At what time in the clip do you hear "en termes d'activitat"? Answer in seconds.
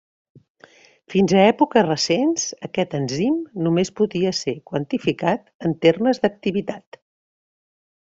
5.71-7.05